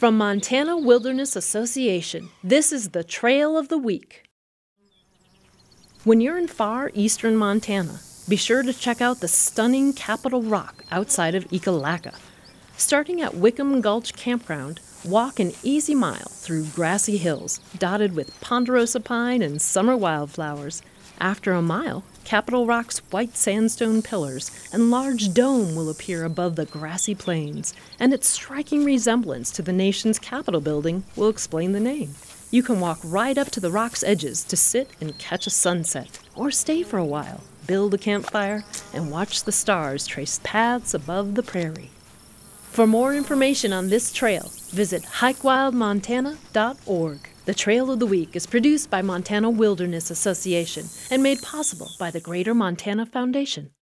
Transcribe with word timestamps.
From 0.00 0.16
Montana 0.16 0.78
Wilderness 0.78 1.36
Association, 1.36 2.30
this 2.42 2.72
is 2.72 2.88
the 2.88 3.04
Trail 3.04 3.58
of 3.58 3.68
the 3.68 3.76
Week. 3.76 4.24
When 6.04 6.22
you're 6.22 6.38
in 6.38 6.48
far 6.48 6.90
eastern 6.94 7.36
Montana, 7.36 8.00
be 8.26 8.36
sure 8.36 8.62
to 8.62 8.72
check 8.72 9.02
out 9.02 9.20
the 9.20 9.28
stunning 9.28 9.92
Capitol 9.92 10.40
Rock 10.40 10.86
outside 10.90 11.34
of 11.34 11.44
Ekalaka. 11.48 12.14
Starting 12.78 13.20
at 13.20 13.34
Wickham 13.34 13.82
Gulch 13.82 14.14
Campground, 14.14 14.80
walk 15.04 15.40
an 15.40 15.52
easy 15.62 15.94
mile 15.94 16.28
through 16.28 16.64
grassy 16.66 17.16
hills 17.16 17.58
dotted 17.78 18.14
with 18.14 18.38
ponderosa 18.40 19.00
pine 19.00 19.40
and 19.42 19.60
summer 19.60 19.96
wildflowers. 19.96 20.82
After 21.18 21.52
a 21.52 21.62
mile, 21.62 22.04
Capitol 22.24 22.66
Rock's 22.66 22.98
white 23.10 23.36
sandstone 23.36 24.02
pillars 24.02 24.50
and 24.72 24.90
large 24.90 25.32
dome 25.34 25.74
will 25.74 25.90
appear 25.90 26.24
above 26.24 26.56
the 26.56 26.66
grassy 26.66 27.14
plains, 27.14 27.74
and 27.98 28.14
its 28.14 28.28
striking 28.28 28.84
resemblance 28.84 29.50
to 29.52 29.62
the 29.62 29.72
nation's 29.72 30.18
Capitol 30.18 30.60
building 30.60 31.04
will 31.16 31.28
explain 31.28 31.72
the 31.72 31.80
name. 31.80 32.14
You 32.50 32.62
can 32.62 32.80
walk 32.80 32.98
right 33.04 33.38
up 33.38 33.50
to 33.52 33.60
the 33.60 33.70
rock's 33.70 34.02
edges 34.02 34.44
to 34.44 34.56
sit 34.56 34.90
and 35.00 35.18
catch 35.18 35.46
a 35.46 35.50
sunset, 35.50 36.18
or 36.34 36.50
stay 36.50 36.82
for 36.82 36.98
a 36.98 37.04
while, 37.04 37.42
build 37.66 37.94
a 37.94 37.98
campfire, 37.98 38.64
and 38.92 39.10
watch 39.10 39.44
the 39.44 39.52
stars 39.52 40.06
trace 40.06 40.40
paths 40.42 40.94
above 40.94 41.34
the 41.34 41.42
prairie. 41.42 41.90
For 42.70 42.86
more 42.86 43.14
information 43.14 43.72
on 43.72 43.88
this 43.88 44.12
trail, 44.12 44.52
visit 44.70 45.02
hikewildmontana.org. 45.02 47.18
The 47.44 47.54
Trail 47.54 47.90
of 47.90 47.98
the 47.98 48.06
Week 48.06 48.36
is 48.36 48.46
produced 48.46 48.90
by 48.90 49.02
Montana 49.02 49.50
Wilderness 49.50 50.08
Association 50.08 50.86
and 51.10 51.20
made 51.20 51.42
possible 51.42 51.90
by 51.98 52.12
the 52.12 52.20
Greater 52.20 52.54
Montana 52.54 53.06
Foundation. 53.06 53.72